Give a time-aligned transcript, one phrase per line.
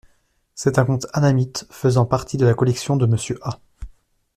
[0.55, 3.59] C'est un conte annamite, faisant partie de la collection de Monsieur A.